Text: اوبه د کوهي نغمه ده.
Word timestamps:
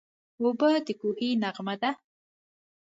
اوبه 0.41 0.69
د 0.85 0.87
کوهي 1.01 1.29
نغمه 1.43 1.75
ده. 1.81 1.91